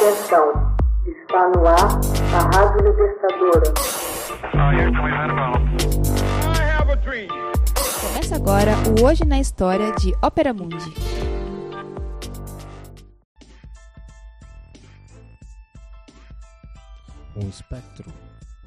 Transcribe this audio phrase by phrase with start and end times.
[0.00, 0.76] Atenção,
[1.08, 1.76] está no ar
[2.32, 3.74] a Rádio Libertadora.
[8.00, 10.94] Começa agora o Hoje na História de Ópera Mundi.
[17.34, 18.08] Um espectro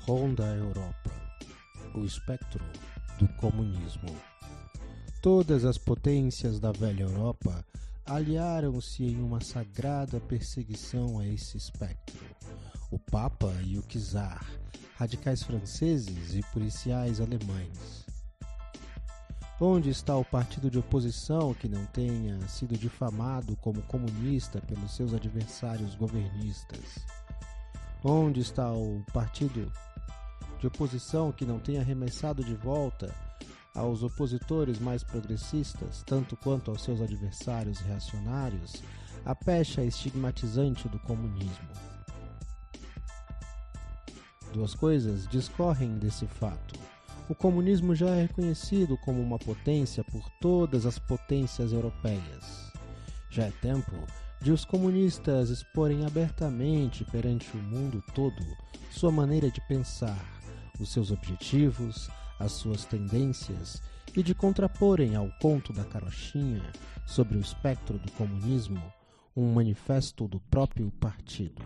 [0.02, 1.11] ronda a Europa,
[1.95, 2.61] o espectro
[3.18, 4.13] do comunismo.
[5.21, 7.63] Todas as potências da velha Europa
[8.16, 12.20] aliaram-se em uma sagrada perseguição a esse espectro.
[12.91, 14.45] O Papa e o Czar,
[14.98, 18.05] radicais franceses e policiais alemães.
[19.62, 25.14] Onde está o partido de oposição que não tenha sido difamado como comunista pelos seus
[25.14, 27.00] adversários governistas?
[28.03, 29.72] Onde está o partido
[30.59, 33.16] de oposição que não tenha arremessado de volta
[33.73, 38.84] aos opositores mais progressistas, tanto quanto aos seus adversários reacionários,
[39.25, 41.70] a pecha estigmatizante do comunismo.
[44.53, 46.78] Duas coisas discorrem desse fato.
[47.30, 52.73] O comunismo já é reconhecido como uma potência por todas as potências europeias.
[53.30, 53.94] Já é tempo
[54.41, 58.44] de os comunistas exporem abertamente perante o mundo todo
[58.89, 60.19] sua maneira de pensar,
[60.80, 62.09] os seus objetivos,
[62.42, 63.81] as suas tendências
[64.16, 66.72] e de contraporem ao conto da carochinha
[67.06, 68.81] sobre o espectro do comunismo
[69.36, 71.64] um manifesto do próprio partido.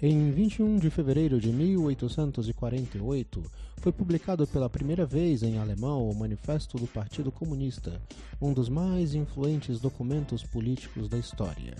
[0.00, 3.42] Em 21 de fevereiro de 1848,
[3.76, 8.02] foi publicado pela primeira vez em alemão o Manifesto do Partido Comunista,
[8.40, 11.76] um dos mais influentes documentos políticos da história.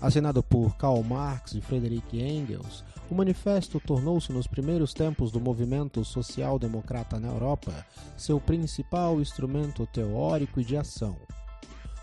[0.00, 6.04] Assinado por Karl Marx e Friedrich Engels, o manifesto tornou-se nos primeiros tempos do movimento
[6.04, 11.16] social-democrata na Europa seu principal instrumento teórico e de ação.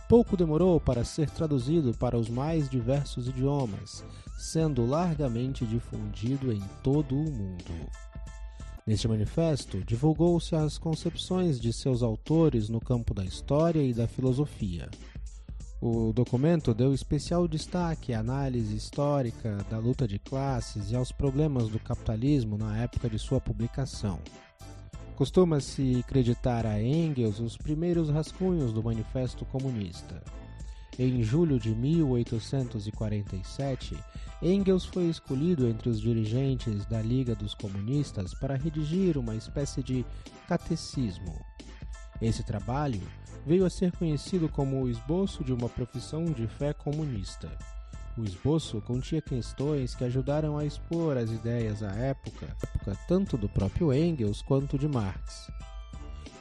[0.08, 4.04] Pouco demorou para ser traduzido para os mais diversos idiomas,
[4.38, 7.90] sendo largamente difundido em todo o mundo.
[8.86, 14.90] Neste manifesto, divulgou-se as concepções de seus autores no campo da história e da filosofia.
[15.82, 21.70] O documento deu especial destaque à análise histórica da luta de classes e aos problemas
[21.70, 24.20] do capitalismo na época de sua publicação.
[25.16, 30.22] Costuma-se acreditar a Engels os primeiros rascunhos do Manifesto Comunista.
[31.00, 33.98] Em julho de 1847,
[34.40, 40.06] Engels foi escolhido entre os dirigentes da Liga dos Comunistas para redigir uma espécie de
[40.48, 41.44] catecismo.
[42.22, 43.02] Esse trabalho
[43.46, 47.50] veio a ser conhecido como o esboço de uma profissão de fé comunista.
[48.18, 53.48] O esboço continha questões que ajudaram a expor as ideias à época, época tanto do
[53.48, 55.50] próprio Engels quanto de Marx.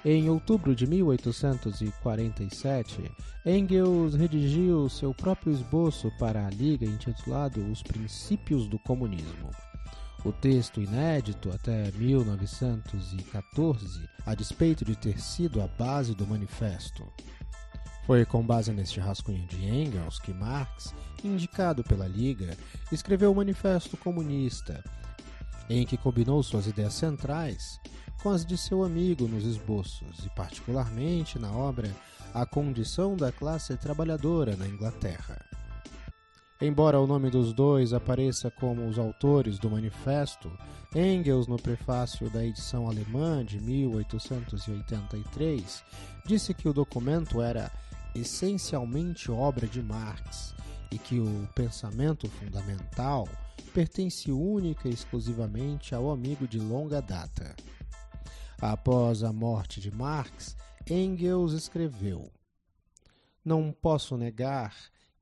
[0.05, 3.13] Em outubro de 1847,
[3.45, 9.51] Engels redigiu seu próprio esboço para a Liga intitulado Os Princípios do Comunismo.
[10.23, 17.11] O texto inédito até 1914, a despeito de ter sido a base do manifesto.
[18.07, 20.95] Foi com base neste rascunho de Engels que Marx,
[21.25, 22.55] indicado pela Liga,
[22.93, 24.85] escreveu o Manifesto Comunista,
[25.71, 27.81] em que combinou suas ideias centrais
[28.23, 31.91] com as de seu amigo nos esboços, e particularmente na obra
[32.35, 35.41] A Condição da Classe Trabalhadora na Inglaterra.
[36.63, 40.53] Embora o nome dos dois apareça como os autores do manifesto,
[40.95, 45.83] Engels, no prefácio da edição alemã de 1883,
[46.27, 47.73] disse que o documento era
[48.15, 50.55] essencialmente obra de Marx
[50.93, 53.27] e que o pensamento fundamental
[53.73, 57.57] pertence única e exclusivamente ao amigo de longa data.
[58.61, 60.55] Após a morte de Marx,
[60.87, 62.31] Engels escreveu:
[63.43, 64.75] Não posso negar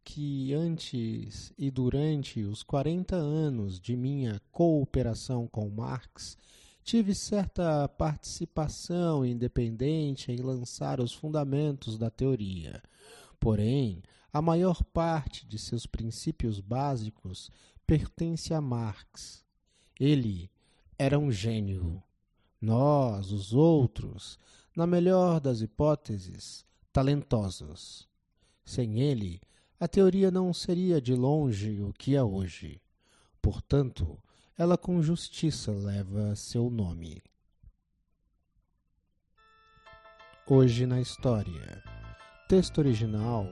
[0.08, 6.34] que antes e durante os 40 anos de minha cooperação com Marx,
[6.82, 12.82] tive certa participação independente em lançar os fundamentos da teoria.
[13.38, 14.02] Porém,
[14.32, 17.50] a maior parte de seus princípios básicos
[17.86, 19.44] pertence a Marx.
[20.00, 20.50] Ele
[20.98, 22.02] era um gênio.
[22.58, 24.38] Nós, os outros,
[24.74, 26.64] na melhor das hipóteses,
[26.94, 28.08] talentosos.
[28.64, 29.38] Sem ele,
[29.80, 32.80] a teoria não seria de longe o que é hoje.
[33.40, 34.18] Portanto,
[34.56, 37.22] ela com justiça leva seu nome.
[40.46, 41.82] Hoje na História.
[42.48, 43.46] Texto original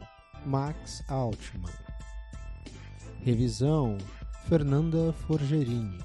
[0.45, 1.73] Max Altman.
[3.21, 3.97] Revisão
[4.49, 6.03] Fernanda Forgerini.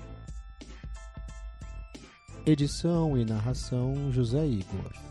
[2.46, 5.11] Edição e narração José Igor.